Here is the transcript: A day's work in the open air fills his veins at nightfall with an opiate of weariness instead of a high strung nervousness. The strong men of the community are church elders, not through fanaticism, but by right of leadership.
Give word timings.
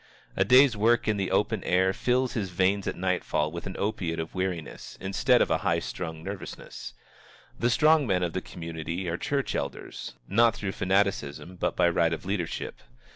A 0.35 0.43
day's 0.43 0.75
work 0.75 1.07
in 1.07 1.17
the 1.17 1.29
open 1.29 1.63
air 1.63 1.93
fills 1.93 2.33
his 2.33 2.49
veins 2.49 2.87
at 2.87 2.95
nightfall 2.95 3.51
with 3.51 3.67
an 3.67 3.75
opiate 3.77 4.19
of 4.19 4.33
weariness 4.33 4.97
instead 4.99 5.43
of 5.43 5.51
a 5.51 5.59
high 5.59 5.77
strung 5.77 6.23
nervousness. 6.23 6.95
The 7.59 7.69
strong 7.69 8.07
men 8.07 8.23
of 8.23 8.33
the 8.33 8.41
community 8.41 9.07
are 9.07 9.17
church 9.17 9.53
elders, 9.53 10.15
not 10.27 10.55
through 10.55 10.71
fanaticism, 10.71 11.55
but 11.55 11.75
by 11.75 11.87
right 11.87 12.13
of 12.13 12.25
leadership. 12.25 12.79